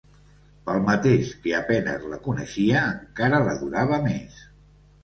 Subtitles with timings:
[0.69, 4.43] Pel mateix que a penes la coneixia, encara l'adorava més.